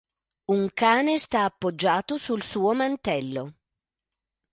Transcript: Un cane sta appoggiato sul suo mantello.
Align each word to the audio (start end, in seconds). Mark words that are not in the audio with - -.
Un 0.47 0.67
cane 0.73 1.19
sta 1.19 1.43
appoggiato 1.43 2.17
sul 2.17 2.41
suo 2.41 2.73
mantello. 2.73 3.53